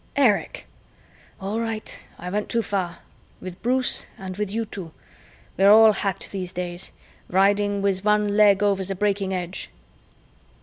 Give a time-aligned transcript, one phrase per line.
[0.15, 0.65] "Erich!"
[1.39, 3.01] "All right, I went too far
[3.39, 4.93] with Bruce and with you too.
[5.59, 6.91] We're all hacked these days,
[7.29, 9.69] riding with one leg over the breaking edge."